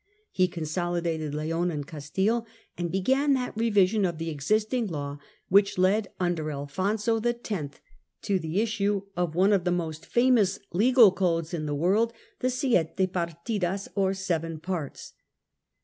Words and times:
He 0.31 0.47
12U 0.47 0.49
1252 0.49 0.59
consolidated 1.29 1.35
Leon 1.35 1.69
and 1.69 1.87
Castile, 1.87 2.47
and 2.75 2.91
began 2.91 3.33
that 3.35 3.55
revision 3.55 4.03
of 4.03 4.17
the 4.17 4.31
existing 4.31 4.87
law 4.87 5.19
which 5.49 5.77
led, 5.77 6.07
under 6.19 6.49
Alfonso 6.49 7.19
X., 7.19 7.51
to 8.23 8.39
the 8.39 8.61
issue 8.61 9.03
of 9.15 9.35
one 9.35 9.53
of 9.53 9.63
the 9.63 9.69
most 9.69 10.07
famous 10.07 10.57
legal 10.73 11.11
codes 11.11 11.53
in 11.53 11.67
the 11.67 11.75
world, 11.75 12.13
the 12.39 12.49
Siete 12.49 12.97
Partidas, 13.13 13.89
or 13.93 14.15
"Seven 14.15 14.59
Parts." 14.59 15.13